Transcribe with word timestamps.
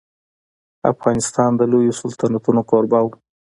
افغانستان 0.91 1.51
د 1.55 1.61
لويو 1.71 1.97
سلطنتونو 2.01 2.61
کوربه 2.69 2.99
و. 3.03 3.07